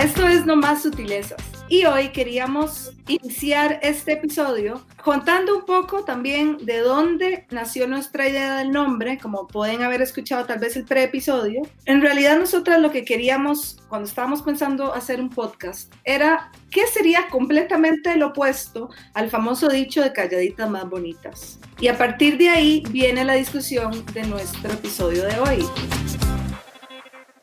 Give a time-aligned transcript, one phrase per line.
[0.00, 1.42] esto es No Más Sutilezas.
[1.68, 8.56] Y hoy queríamos iniciar este episodio contando un poco también de dónde nació nuestra idea
[8.56, 11.62] del nombre, como pueden haber escuchado tal vez el pre-episodio.
[11.84, 17.28] En realidad nosotras lo que queríamos cuando estábamos pensando hacer un podcast era qué sería
[17.28, 21.58] completamente lo opuesto al famoso dicho de calladitas más bonitas.
[21.78, 25.66] Y a partir de ahí viene la discusión de nuestro episodio de hoy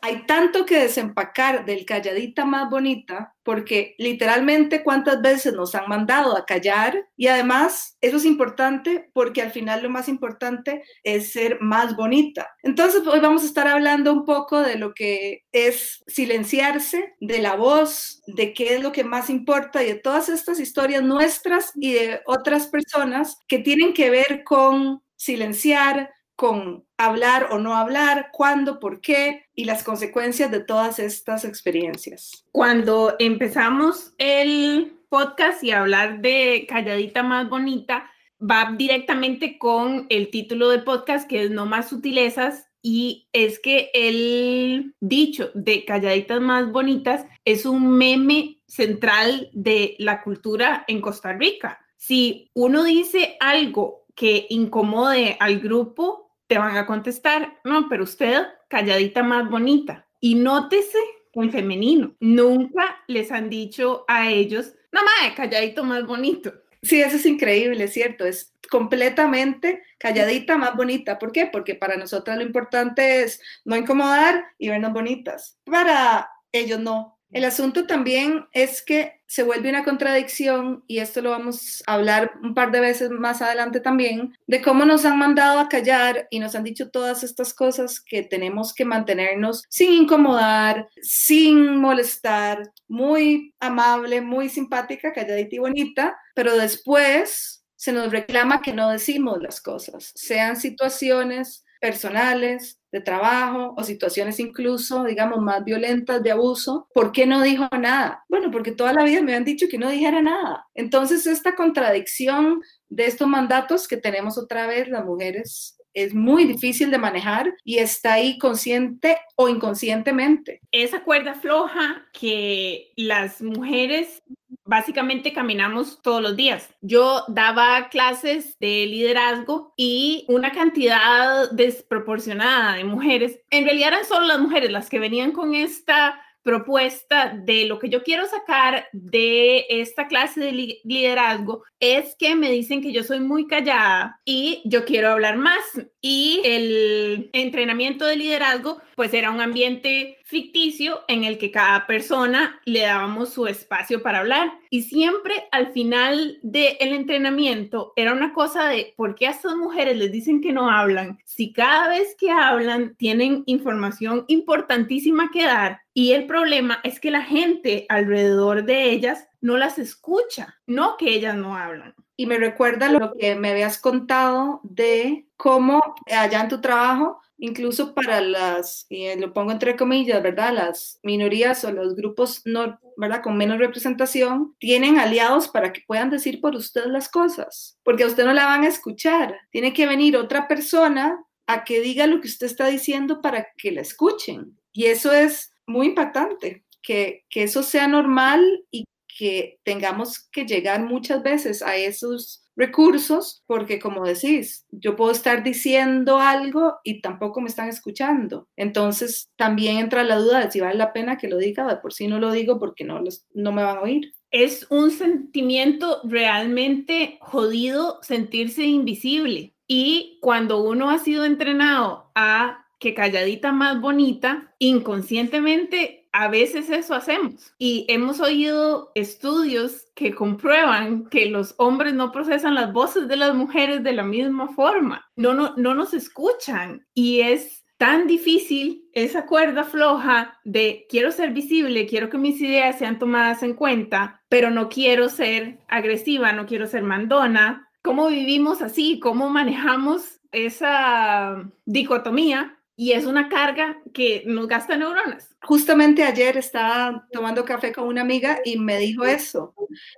[0.02, 6.36] hay tanto que desempacar del calladita más bonita, porque literalmente cuántas veces nos han mandado
[6.36, 11.58] a callar y además eso es importante porque al final lo más importante es ser
[11.60, 12.48] más bonita.
[12.62, 17.56] Entonces hoy vamos a estar hablando un poco de lo que es silenciarse, de la
[17.56, 21.94] voz, de qué es lo que más importa y de todas estas historias nuestras y
[21.94, 28.78] de otras personas que tienen que ver con silenciar, con hablar o no hablar, cuándo,
[28.78, 32.46] por qué y las consecuencias de todas estas experiencias.
[32.52, 38.08] Cuando empezamos el podcast y hablar de Calladita más bonita,
[38.40, 43.90] va directamente con el título del podcast que es No más sutilezas y es que
[43.92, 51.32] el dicho de Calladitas más bonitas es un meme central de la cultura en Costa
[51.32, 51.80] Rica.
[51.96, 58.42] Si uno dice algo que incomode al grupo, te van a contestar, no, pero usted
[58.68, 60.06] calladita más bonita.
[60.20, 60.98] Y nótese
[61.42, 66.52] en femenino, nunca les han dicho a ellos, no más, calladito más bonito.
[66.82, 68.24] Sí, eso es increíble, ¿cierto?
[68.24, 71.18] Es completamente calladita, más bonita.
[71.18, 71.46] ¿Por qué?
[71.46, 75.58] Porque para nosotras lo importante es no incomodar y vernos bonitas.
[75.64, 81.30] Para ellos no, el asunto también es que se vuelve una contradicción, y esto lo
[81.30, 85.58] vamos a hablar un par de veces más adelante también, de cómo nos han mandado
[85.58, 90.88] a callar y nos han dicho todas estas cosas que tenemos que mantenernos sin incomodar,
[91.02, 98.72] sin molestar, muy amable, muy simpática, calladita y bonita, pero después se nos reclama que
[98.72, 106.22] no decimos las cosas, sean situaciones personales, de trabajo o situaciones incluso, digamos, más violentas
[106.22, 108.24] de abuso, ¿por qué no dijo nada?
[108.28, 110.66] Bueno, porque toda la vida me han dicho que no dijera nada.
[110.74, 116.90] Entonces, esta contradicción de estos mandatos que tenemos otra vez las mujeres es muy difícil
[116.90, 120.60] de manejar y está ahí consciente o inconscientemente.
[120.70, 124.22] Esa cuerda floja que las mujeres
[124.64, 126.74] básicamente caminamos todos los días.
[126.80, 134.26] Yo daba clases de liderazgo y una cantidad desproporcionada de mujeres, en realidad eran solo
[134.26, 139.66] las mujeres las que venían con esta propuesta de lo que yo quiero sacar de
[139.68, 144.86] esta clase de liderazgo es que me dicen que yo soy muy callada y yo
[144.86, 145.60] quiero hablar más.
[146.00, 152.60] Y el entrenamiento de liderazgo pues era un ambiente ficticio en el que cada persona
[152.66, 154.52] le dábamos su espacio para hablar.
[154.68, 159.96] Y siempre al final del entrenamiento era una cosa de por qué a estas mujeres
[159.96, 165.80] les dicen que no hablan si cada vez que hablan tienen información importantísima que dar.
[165.94, 171.08] Y el problema es que la gente alrededor de ellas no las escucha, no que
[171.08, 171.94] ellas no hablan.
[172.16, 177.94] Y me recuerda lo que me habías contado de cómo allá en tu trabajo, incluso
[177.94, 180.52] para las, y lo pongo entre comillas, ¿verdad?
[180.52, 183.22] Las minorías o los grupos no, ¿verdad?
[183.22, 188.08] Con menos representación, tienen aliados para que puedan decir por usted las cosas, porque a
[188.08, 189.36] usted no la van a escuchar.
[189.50, 193.72] Tiene que venir otra persona a que diga lo que usted está diciendo para que
[193.72, 194.58] la escuchen.
[194.72, 198.84] Y eso es muy impactante, que, que eso sea normal y
[199.18, 205.44] que tengamos que llegar muchas veces a esos recursos, porque como decís, yo puedo estar
[205.44, 208.48] diciendo algo y tampoco me están escuchando.
[208.56, 211.92] Entonces también entra la duda de si vale la pena que lo diga, de por
[211.92, 214.12] sí no lo digo porque no, los, no me van a oír.
[214.32, 219.54] Es un sentimiento realmente jodido sentirse invisible.
[219.68, 226.96] Y cuando uno ha sido entrenado a que calladita más bonita, inconscientemente a veces eso
[226.96, 233.16] hacemos y hemos oído estudios que comprueban que los hombres no procesan las voces de
[233.16, 238.88] las mujeres de la misma forma, no, no, no nos escuchan y es tan difícil
[238.94, 244.20] esa cuerda floja de quiero ser visible, quiero que mis ideas sean tomadas en cuenta,
[244.28, 247.70] pero no quiero ser agresiva, no quiero ser mandona.
[247.80, 248.98] ¿Cómo vivimos así?
[248.98, 255.34] ¿Cómo manejamos esa dicotomía y es una carga que nos gasta neuronas.
[255.42, 259.52] Justamente ayer estaba tomando café con una amiga y me dijo eso.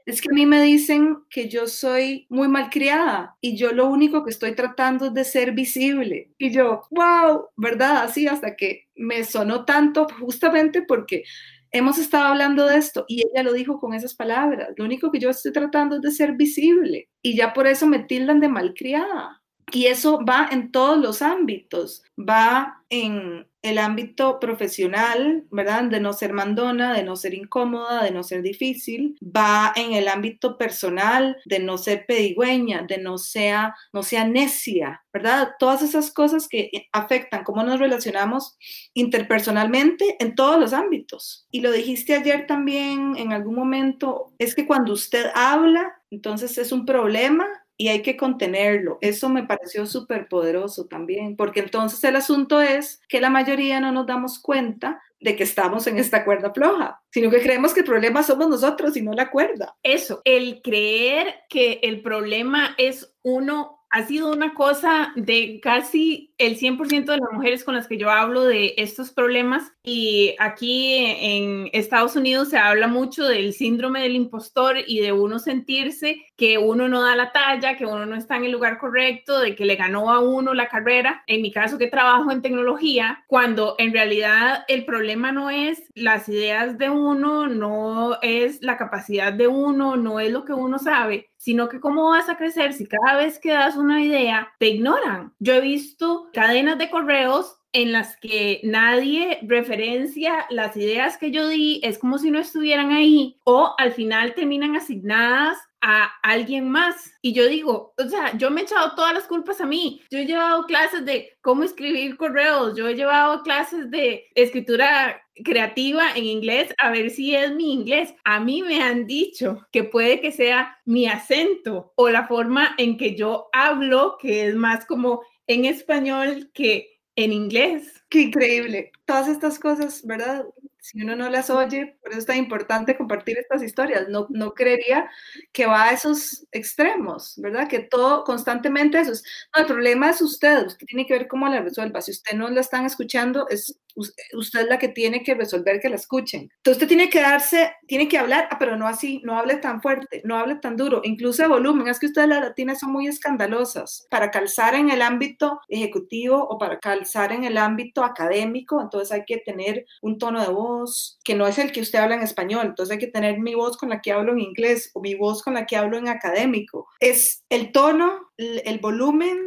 [0.06, 4.25] Es que a mí me dicen que yo soy muy malcriada y yo lo único
[4.25, 6.32] que estoy tratando es de ser visible.
[6.38, 7.99] Y yo, wow, ¿verdad?
[7.99, 11.25] Así hasta que me sonó tanto justamente porque
[11.73, 14.71] hemos estado hablando de esto y ella lo dijo con esas palabras.
[14.79, 17.99] Lo único que yo estoy tratando es de ser visible y ya por eso me
[17.99, 19.39] tildan de malcriada.
[19.72, 25.84] Y eso va en todos los ámbitos, va en el ámbito profesional, ¿verdad?
[25.84, 30.08] De no ser mandona, de no ser incómoda, de no ser difícil, va en el
[30.08, 35.50] ámbito personal, de no ser pedigüeña, de no sea, no sea necia, ¿verdad?
[35.58, 38.56] Todas esas cosas que afectan cómo nos relacionamos
[38.94, 41.46] interpersonalmente en todos los ámbitos.
[41.50, 46.72] Y lo dijiste ayer también en algún momento, es que cuando usted habla, entonces es
[46.72, 47.46] un problema
[47.81, 48.99] y hay que contenerlo.
[49.00, 53.91] Eso me pareció súper poderoso también, porque entonces el asunto es que la mayoría no
[53.91, 57.87] nos damos cuenta de que estamos en esta cuerda floja, sino que creemos que el
[57.87, 59.79] problema somos nosotros y no la cuerda.
[59.82, 66.58] Eso, el creer que el problema es uno ha sido una cosa de casi el
[66.58, 71.69] 100% de las mujeres con las que yo hablo de estos problemas y aquí en
[71.75, 76.88] Estados Unidos se habla mucho del síndrome del impostor y de uno sentirse que uno
[76.88, 79.76] no da la talla, que uno no está en el lugar correcto, de que le
[79.76, 81.22] ganó a uno la carrera.
[81.26, 86.26] En mi caso que trabajo en tecnología, cuando en realidad el problema no es las
[86.31, 91.31] ideas de uno, no es la capacidad de uno, no es lo que uno sabe,
[91.36, 95.34] sino que cómo vas a crecer si cada vez que das una idea te ignoran.
[95.38, 101.49] Yo he visto cadenas de correos en las que nadie referencia las ideas que yo
[101.49, 107.12] di, es como si no estuvieran ahí, o al final terminan asignadas a alguien más.
[107.23, 110.03] Y yo digo, o sea, yo me he echado todas las culpas a mí.
[110.11, 116.12] Yo he llevado clases de cómo escribir correos, yo he llevado clases de escritura creativa
[116.15, 118.15] en inglés a ver si es mi inglés.
[118.25, 122.99] A mí me han dicho que puede que sea mi acento o la forma en
[122.99, 128.02] que yo hablo, que es más como en español que en inglés.
[128.08, 128.92] Qué increíble.
[129.04, 130.44] Todas estas cosas, ¿verdad?
[130.81, 134.08] si uno no las oye, por eso es tan importante compartir estas historias.
[134.08, 135.08] No, no creería
[135.52, 137.69] que va a esos extremos, ¿verdad?
[137.69, 139.22] Que todo constantemente eso es.
[139.54, 142.00] No, el problema es usted, usted tiene que ver cómo la resuelva.
[142.00, 145.96] Si usted no la están escuchando, es usted la que tiene que resolver que la
[145.96, 146.42] escuchen.
[146.42, 149.81] Entonces usted tiene que darse, tiene que hablar, ah, pero no así, no hable tan
[149.82, 151.88] fuerte, no hable tan duro, incluso de volumen.
[151.88, 156.58] Es que ustedes las latinas son muy escandalosas para calzar en el ámbito ejecutivo o
[156.58, 158.81] para calzar en el ámbito académico.
[158.81, 162.16] Entonces hay que tener un tono de voz que no es el que usted habla
[162.16, 165.00] en español, entonces hay que tener mi voz con la que hablo en inglés o
[165.00, 166.88] mi voz con la que hablo en académico.
[167.00, 169.38] Es el tono, el, volumen,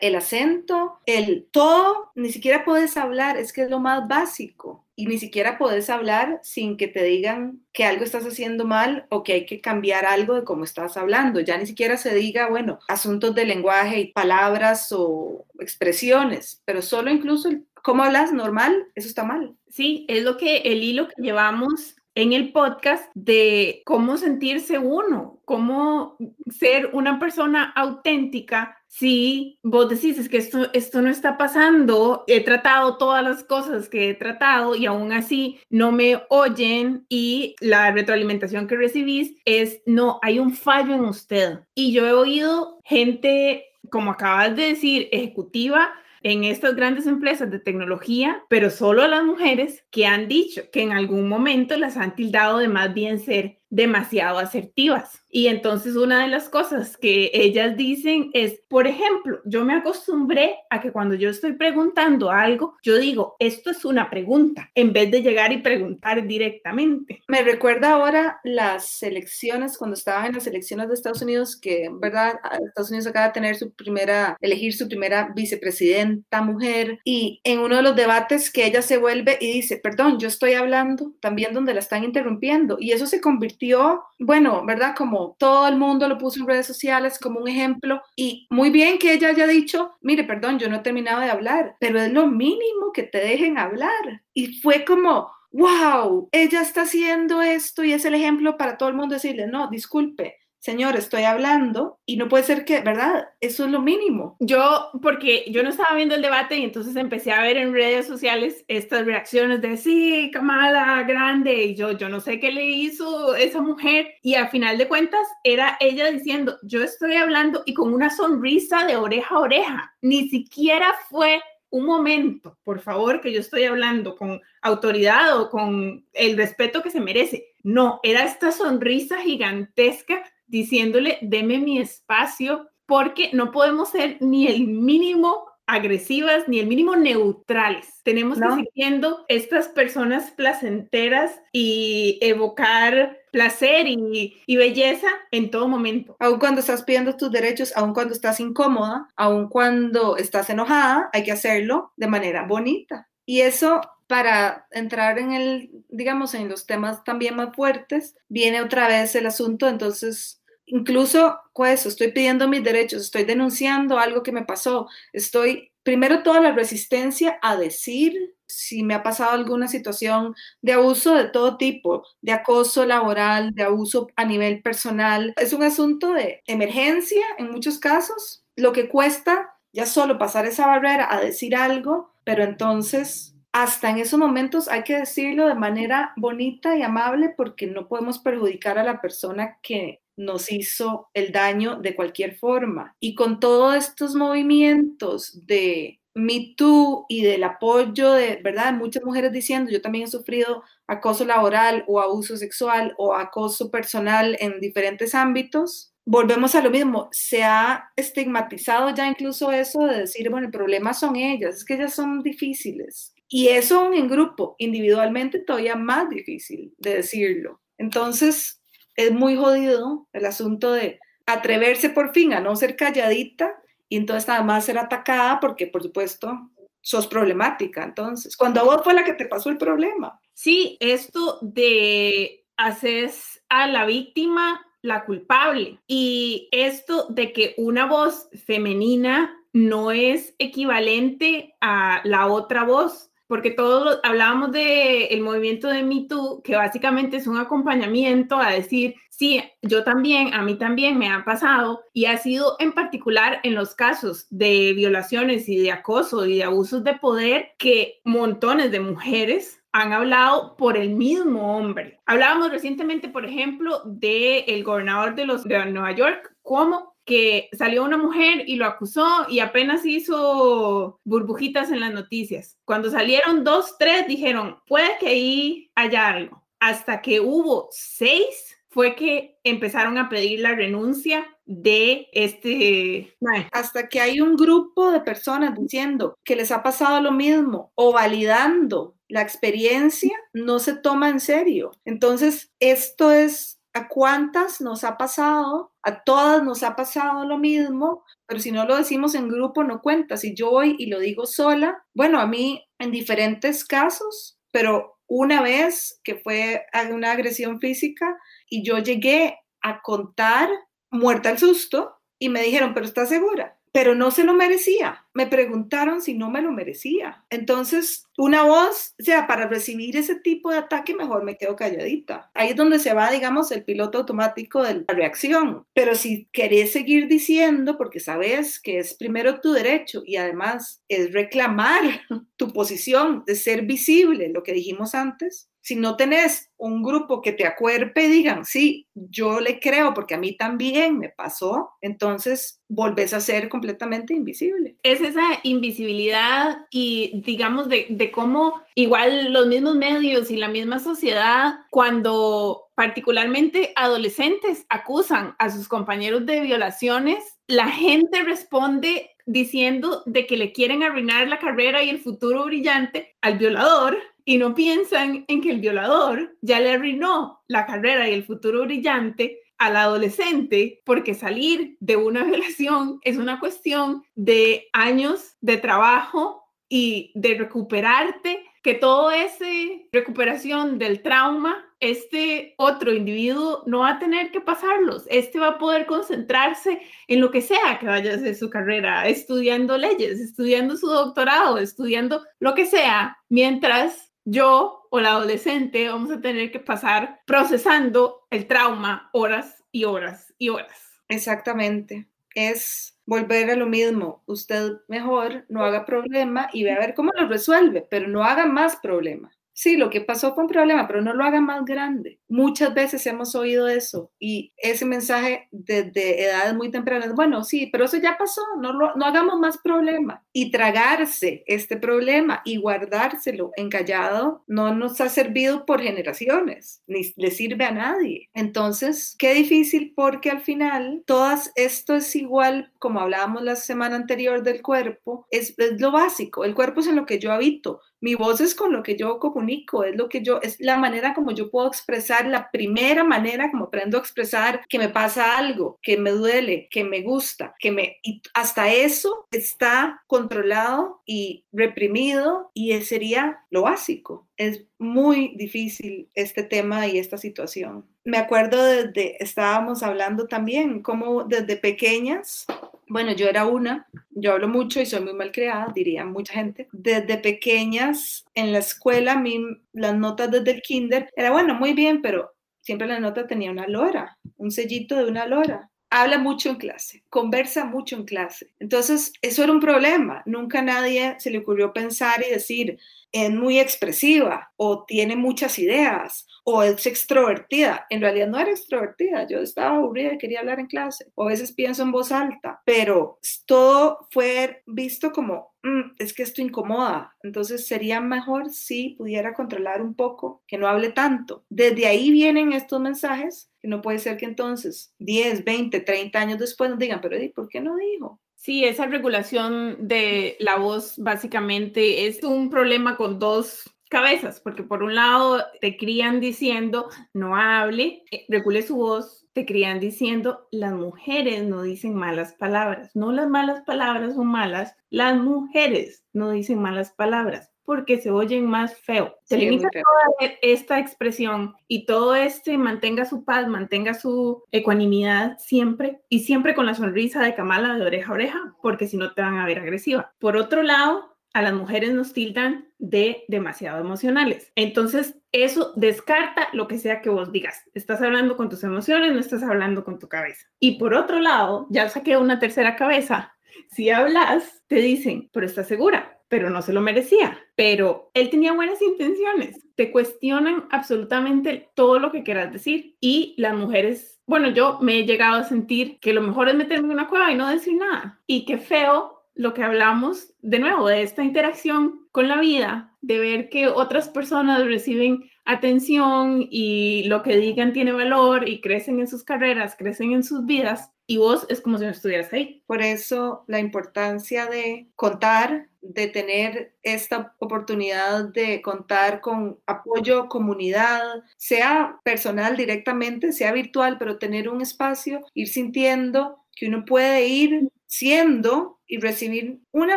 [0.00, 4.84] el acento, el todo, ni siquiera puedes hablar, es que es lo más básico.
[4.98, 9.22] Y ni siquiera puedes hablar sin que te digan que algo estás haciendo mal o
[9.22, 11.40] que hay que cambiar algo de cómo estás hablando.
[11.40, 17.10] Ya ni siquiera se diga, bueno, asuntos de lenguaje y palabras o expresiones, pero solo
[17.10, 17.50] incluso
[17.86, 18.88] ¿Cómo hablas normal?
[18.96, 19.54] Eso está mal.
[19.68, 25.38] Sí, es lo que el hilo que llevamos en el podcast de cómo sentirse uno,
[25.44, 26.16] cómo
[26.50, 28.76] ser una persona auténtica.
[28.98, 33.90] Si vos decís es que esto, esto no está pasando, he tratado todas las cosas
[33.90, 39.82] que he tratado y aún así no me oyen y la retroalimentación que recibís es,
[39.84, 41.58] no, hay un fallo en usted.
[41.74, 47.60] Y yo he oído gente, como acabas de decir, ejecutiva, en estas grandes empresas de
[47.60, 52.16] tecnología, pero solo a las mujeres que han dicho que en algún momento las han
[52.16, 55.22] tildado de más bien ser demasiado asertivas.
[55.28, 60.56] Y entonces una de las cosas que ellas dicen es, por ejemplo, yo me acostumbré
[60.70, 65.10] a que cuando yo estoy preguntando algo, yo digo, esto es una pregunta, en vez
[65.10, 67.22] de llegar y preguntar directamente.
[67.28, 72.34] Me recuerda ahora las elecciones, cuando estaba en las elecciones de Estados Unidos, que, ¿verdad?
[72.66, 77.76] Estados Unidos acaba de tener su primera, elegir su primera vicepresidenta mujer, y en uno
[77.76, 81.74] de los debates que ella se vuelve y dice, perdón, yo estoy hablando también donde
[81.74, 84.94] la están interrumpiendo, y eso se convirtió, bueno, ¿verdad?
[85.38, 89.12] Todo el mundo lo puso en redes sociales como un ejemplo y muy bien que
[89.12, 92.92] ella haya dicho, mire, perdón, yo no he terminado de hablar, pero es lo mínimo
[92.94, 94.22] que te dejen hablar.
[94.32, 98.94] Y fue como, wow, ella está haciendo esto y es el ejemplo para todo el
[98.94, 103.28] mundo decirle, no, disculpe, señor, estoy hablando y no puede ser que, ¿verdad?
[103.40, 104.36] Eso es lo mínimo.
[104.40, 108.08] Yo, porque yo no estaba viendo el debate y entonces empecé a ver en redes
[108.08, 113.36] sociales estas reacciones de, sí, Kamala, grande, y yo, yo no sé qué le hizo
[113.36, 114.08] esa mujer.
[114.22, 118.86] Y a final de cuentas era ella diciendo, yo estoy hablando y con una sonrisa
[118.86, 119.94] de oreja a oreja.
[120.02, 126.04] Ni siquiera fue un momento, por favor, que yo estoy hablando con autoridad o con
[126.12, 127.54] el respeto que se merece.
[127.62, 134.66] No, era esta sonrisa gigantesca diciéndole, deme mi espacio, porque no podemos ser ni el
[134.68, 138.00] mínimo agresivas ni el mínimo neutrales.
[138.04, 145.68] Tenemos que seguir siendo estas personas placenteras y evocar placer y, y, belleza en todo
[145.68, 146.16] momento.
[146.20, 151.24] Aun cuando estás pidiendo tus derechos, aun cuando estás incómoda, aun cuando estás enojada, hay
[151.24, 153.08] que hacerlo de manera bonita.
[153.26, 158.88] Y eso para entrar en el, digamos, en los temas también más fuertes, viene otra
[158.88, 164.44] vez el asunto, entonces incluso pues estoy pidiendo mis derechos, estoy denunciando algo que me
[164.44, 170.72] pasó, estoy primero toda la resistencia a decir si me ha pasado alguna situación de
[170.72, 175.32] abuso de todo tipo, de acoso laboral, de abuso a nivel personal.
[175.36, 180.66] Es un asunto de emergencia en muchos casos, lo que cuesta ya solo pasar esa
[180.66, 186.12] barrera a decir algo, pero entonces hasta en esos momentos hay que decirlo de manera
[186.16, 191.76] bonita y amable porque no podemos perjudicar a la persona que nos hizo el daño
[191.76, 192.94] de cualquier forma.
[193.00, 198.74] Y con todos estos movimientos de Me Too y del apoyo de, ¿verdad?
[198.74, 204.36] Muchas mujeres diciendo, yo también he sufrido acoso laboral o abuso sexual o acoso personal
[204.38, 205.94] en diferentes ámbitos.
[206.04, 210.92] Volvemos a lo mismo, se ha estigmatizado ya incluso eso de decir, bueno, el problema
[210.92, 213.15] son ellas, es que ellas son difíciles.
[213.28, 217.60] Y eso en grupo, individualmente todavía más difícil de decirlo.
[217.78, 218.62] Entonces,
[218.94, 223.54] es muy jodido el asunto de atreverse por fin a no ser calladita
[223.88, 227.82] y entonces nada más ser atacada porque, por supuesto, sos problemática.
[227.82, 230.20] Entonces, cuando a vos fue la que te pasó el problema.
[230.34, 233.10] Sí, esto de hacer
[233.48, 241.56] a la víctima la culpable y esto de que una voz femenina no es equivalente
[241.60, 247.16] a la otra voz porque todos hablábamos del el movimiento de Me Too, que básicamente
[247.16, 252.06] es un acompañamiento a decir, sí, yo también, a mí también me ha pasado, y
[252.06, 256.84] ha sido en particular en los casos de violaciones y de acoso y de abusos
[256.84, 262.00] de poder que montones de mujeres han hablado por el mismo hombre.
[262.06, 267.84] Hablábamos recientemente, por ejemplo, del el gobernador de, los, de Nueva York, como que salió
[267.84, 272.58] una mujer y lo acusó y apenas hizo burbujitas en las noticias.
[272.64, 276.44] Cuando salieron dos, tres, dijeron, puede que ahí haya algo.
[276.60, 283.16] Hasta que hubo seis, fue que empezaron a pedir la renuncia de este...
[283.52, 287.94] Hasta que hay un grupo de personas diciendo que les ha pasado lo mismo o
[287.94, 291.70] validando la experiencia, no se toma en serio.
[291.86, 295.70] Entonces, esto es ¿A cuántas nos ha pasado?
[295.82, 299.82] A todas nos ha pasado lo mismo, pero si no lo decimos en grupo no
[299.82, 300.16] cuenta.
[300.16, 305.42] Si yo voy y lo digo sola, bueno, a mí en diferentes casos, pero una
[305.42, 308.16] vez que fue una agresión física
[308.48, 310.48] y yo llegué a contar
[310.90, 313.58] muerta al susto y me dijeron, pero ¿estás segura?
[313.72, 315.05] Pero no se lo merecía.
[315.16, 317.24] Me preguntaron si no me lo merecía.
[317.30, 322.30] Entonces una voz, o sea, para recibir ese tipo de ataque, mejor me quedo calladita.
[322.34, 325.64] Ahí es donde se va, digamos, el piloto automático de la reacción.
[325.74, 331.12] Pero si querés seguir diciendo, porque sabes que es primero tu derecho y además es
[331.12, 331.82] reclamar
[332.36, 337.32] tu posición de ser visible, lo que dijimos antes, si no tenés un grupo que
[337.32, 342.60] te acuerpe y digan, sí, yo le creo porque a mí también me pasó, entonces
[342.68, 344.76] volvés a ser completamente invisible.
[344.84, 351.60] Es esa invisibilidad y digamos de cómo igual los mismos medios y la misma sociedad,
[351.70, 360.36] cuando particularmente adolescentes acusan a sus compañeros de violaciones, la gente responde diciendo de que
[360.36, 365.40] le quieren arruinar la carrera y el futuro brillante al violador y no piensan en
[365.40, 371.14] que el violador ya le arruinó la carrera y el futuro brillante al adolescente, porque
[371.14, 378.74] salir de una violación es una cuestión de años de trabajo y de recuperarte, que
[378.74, 385.38] todo ese recuperación del trauma, este otro individuo no va a tener que pasarlos, este
[385.38, 389.78] va a poder concentrarse en lo que sea que vaya a hacer su carrera, estudiando
[389.78, 396.20] leyes, estudiando su doctorado, estudiando lo que sea, mientras yo o la adolescente vamos a
[396.20, 401.00] tener que pasar procesando el trauma horas y horas y horas.
[401.08, 402.08] Exactamente.
[402.34, 404.22] Es volver a lo mismo.
[404.26, 408.46] Usted mejor no haga problema y ve a ver cómo lo resuelve, pero no haga
[408.46, 409.32] más problema.
[409.56, 412.20] Sí, lo que pasó fue un problema, pero no lo haga más grande.
[412.28, 417.86] Muchas veces hemos oído eso y ese mensaje desde edades muy tempranas, bueno, sí, pero
[417.86, 420.22] eso ya pasó, no, lo, no hagamos más problema.
[420.32, 427.30] Y tragarse este problema y guardárselo encallado no nos ha servido por generaciones, ni le
[427.30, 428.28] sirve a nadie.
[428.34, 434.42] Entonces, qué difícil porque al final todas esto es igual, como hablábamos la semana anterior
[434.42, 438.14] del cuerpo, es, es lo básico, el cuerpo es en lo que yo habito, mi
[438.14, 441.32] voz es con lo que yo comunico, es lo que yo, es la manera como
[441.32, 445.96] yo puedo expresar, la primera manera como aprendo a expresar que me pasa algo, que
[445.96, 452.72] me duele, que me gusta, que me, y hasta eso está controlado y reprimido y
[452.80, 454.26] sería lo básico.
[454.36, 457.86] Es muy difícil este tema y esta situación.
[458.04, 462.46] Me acuerdo desde, estábamos hablando también, como desde pequeñas
[462.88, 466.68] bueno, yo era una, yo hablo mucho y soy muy mal creada, diría mucha gente.
[466.72, 469.40] Desde pequeñas en la escuela, mí,
[469.72, 473.66] las notas desde el kinder era bueno, muy bien, pero siempre la nota tenía una
[473.66, 475.70] lora, un sellito de una lora.
[475.88, 478.50] Habla mucho en clase, conversa mucho en clase.
[478.58, 480.22] Entonces, eso era un problema.
[480.26, 482.78] Nunca a nadie se le ocurrió pensar y decir,
[483.12, 487.86] es muy expresiva o tiene muchas ideas o es extrovertida.
[487.90, 491.06] En realidad no era extrovertida, yo estaba aburrida y quería hablar en clase.
[491.14, 496.22] O a veces pienso en voz alta, pero todo fue visto como, mm, es que
[496.22, 497.14] esto incomoda.
[497.22, 501.44] Entonces sería mejor si pudiera controlar un poco, que no hable tanto.
[501.48, 506.38] Desde ahí vienen estos mensajes, que no puede ser que entonces 10, 20, 30 años
[506.38, 508.20] después nos digan, pero ¿por qué no dijo?
[508.36, 514.82] Sí, esa regulación de la voz básicamente es un problema con dos cabezas, porque por
[514.82, 520.72] un lado te crían diciendo no hable, eh, regule su voz, te crían diciendo las
[520.72, 526.58] mujeres no dicen malas palabras, no las malas palabras son malas, las mujeres no dicen
[526.58, 529.14] malas palabras porque se oyen más feo.
[529.24, 536.00] Se limita toda esta expresión y todo este mantenga su paz, mantenga su ecuanimidad siempre
[536.08, 539.20] y siempre con la sonrisa de Kamala de oreja a oreja, porque si no te
[539.20, 540.14] van a ver agresiva.
[540.18, 544.50] Por otro lado, a las mujeres nos tildan de demasiado emocionales.
[544.54, 547.62] Entonces, eso descarta lo que sea que vos digas.
[547.74, 550.46] Estás hablando con tus emociones, no estás hablando con tu cabeza.
[550.60, 553.36] Y por otro lado, ya saqué una tercera cabeza.
[553.70, 557.38] Si hablas, te dicen, pero estás segura, pero no se lo merecía.
[557.54, 559.62] Pero él tenía buenas intenciones.
[559.74, 562.96] Te cuestionan absolutamente todo lo que quieras decir.
[562.98, 566.86] Y las mujeres, bueno, yo me he llegado a sentir que lo mejor es meterme
[566.86, 568.22] en una cueva y no decir nada.
[568.26, 573.18] Y qué feo lo que hablamos de nuevo de esta interacción con la vida, de
[573.18, 579.06] ver que otras personas reciben atención y lo que digan tiene valor y crecen en
[579.06, 582.62] sus carreras, crecen en sus vidas y vos es como si no estuvieras ahí.
[582.66, 591.02] Por eso la importancia de contar, de tener esta oportunidad de contar con apoyo, comunidad,
[591.36, 597.68] sea personal directamente, sea virtual, pero tener un espacio, ir sintiendo que uno puede ir
[597.86, 599.96] siendo y recibir una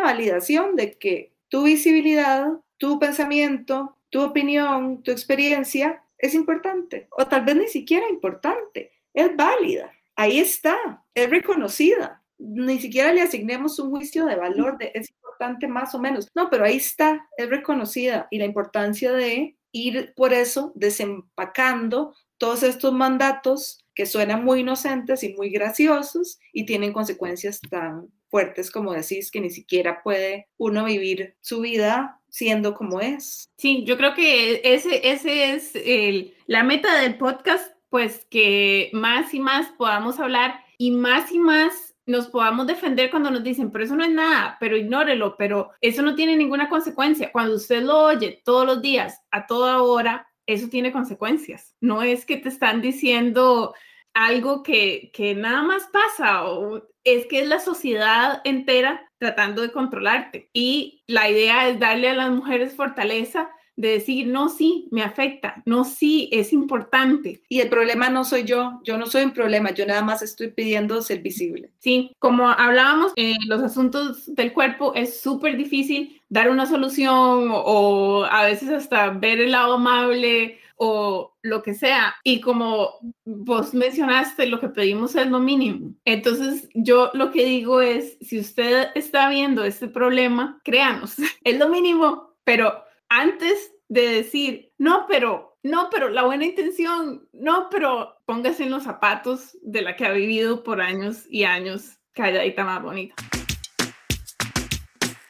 [0.00, 2.48] validación de que tu visibilidad,
[2.78, 9.34] tu pensamiento, tu opinión, tu experiencia es importante o tal vez ni siquiera importante, es
[9.36, 12.22] válida ahí está, es reconocida.
[12.38, 16.28] Ni siquiera le asignemos un juicio de valor de es importante más o menos.
[16.34, 22.62] No, pero ahí está, es reconocida y la importancia de ir por eso desempacando todos
[22.62, 28.94] estos mandatos que suenan muy inocentes y muy graciosos y tienen consecuencias tan fuertes como
[28.94, 33.50] decís que ni siquiera puede uno vivir su vida siendo como es.
[33.58, 39.34] Sí, yo creo que ese, ese es el, la meta del podcast pues que más
[39.34, 43.84] y más podamos hablar y más y más nos podamos defender cuando nos dicen, pero
[43.84, 47.30] eso no es nada, pero ignórelo, pero eso no tiene ninguna consecuencia.
[47.32, 51.74] Cuando usted lo oye todos los días, a toda hora, eso tiene consecuencias.
[51.82, 53.74] No es que te están diciendo
[54.14, 59.72] algo que, que nada más pasa, o es que es la sociedad entera tratando de
[59.72, 60.50] controlarte.
[60.52, 65.62] Y la idea es darle a las mujeres fortaleza de decir, no, sí, me afecta,
[65.64, 67.40] no, sí, es importante.
[67.48, 70.48] Y el problema no soy yo, yo no soy un problema, yo nada más estoy
[70.48, 71.70] pidiendo ser visible.
[71.78, 78.24] Sí, como hablábamos, en los asuntos del cuerpo es súper difícil dar una solución o,
[78.24, 82.16] a veces hasta ver el lado amable o lo que sea.
[82.24, 82.94] Y como
[83.26, 85.94] vos mencionaste, lo que pedimos es lo mínimo.
[86.06, 91.68] Entonces, yo lo que digo es, si usted está viendo este problema, créanos, es lo
[91.68, 98.62] mínimo, pero antes de decir, no, pero, no, pero la buena intención, no, pero póngase
[98.62, 103.14] en los zapatos de la que ha vivido por años y años, calladita más bonita.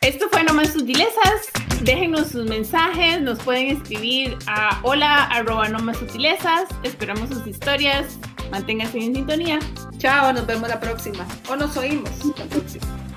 [0.00, 1.69] Esto fue No Más Sutilezas.
[1.82, 6.68] Déjenos sus mensajes, nos pueden escribir a hola arroba no más sutilezas.
[6.82, 8.18] Esperamos sus historias.
[8.50, 9.58] Manténganse en sintonía.
[9.98, 11.26] Chao, nos vemos la próxima.
[11.48, 13.09] O nos oímos la próxima.